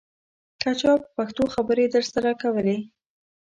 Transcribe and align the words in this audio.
که 0.61 0.69
چا 0.79 0.91
په 1.01 1.07
پښتو 1.15 1.43
خبرې 1.53 1.85
درسره 1.95 2.31
کولې. 2.41 2.77